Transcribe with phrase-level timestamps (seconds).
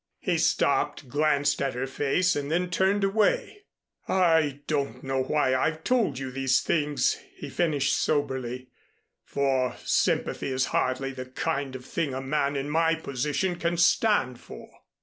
[0.19, 3.65] He stopped, glanced at her face and then turned away.
[4.07, 8.69] "I don't know why I've told you these things," he finished soberly,
[9.23, 14.39] "for sympathy is hardly the kind of thing a man in my position can stand
[14.39, 14.71] for."